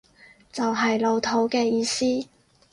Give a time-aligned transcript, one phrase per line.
[0.51, 2.27] 就係老土嘅意思